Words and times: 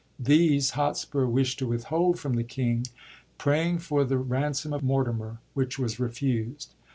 These, 0.19 0.71
Hotspur 0.71 1.27
wisht 1.27 1.59
to 1.59 1.67
withhold 1.67 2.17
from 2.17 2.33
the 2.33 2.43
king, 2.43 2.87
praying 3.37 3.77
for 3.77 4.03
the 4.03 4.17
ransom 4.17 4.73
of 4.73 4.81
Mortimer, 4.81 5.41
which 5.53 5.77
was 5.77 5.99
refused. 5.99 6.73